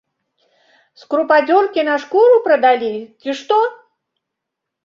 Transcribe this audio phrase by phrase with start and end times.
[1.01, 3.61] З крупадзёркі на шкуру прадалі, ці што?